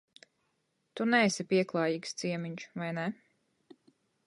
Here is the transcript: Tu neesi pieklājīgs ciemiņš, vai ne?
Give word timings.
Tu 0.99 1.05
neesi 1.09 1.45
pieklājīgs 1.51 2.17
ciemiņš, 2.23 2.67
vai 2.85 2.91
ne? 3.01 3.07